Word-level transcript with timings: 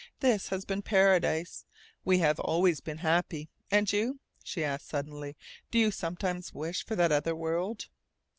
This 0.19 0.47
has 0.47 0.65
been 0.65 0.81
paradise. 0.81 1.63
We 2.03 2.17
have 2.17 2.39
always 2.39 2.81
been 2.81 2.97
happy. 2.97 3.49
And 3.69 3.93
you?" 3.93 4.19
she 4.43 4.63
asked 4.63 4.87
suddenly. 4.89 5.37
"Do 5.69 5.77
you 5.77 5.91
sometimes 5.91 6.55
wish 6.55 6.83
for 6.83 6.95
that 6.95 7.11
other 7.11 7.35
world?" 7.35 7.85